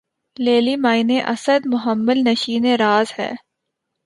[0.37, 1.61] لیلیِ معنی اسد!
[1.65, 3.31] محمل نشینِ راز ہے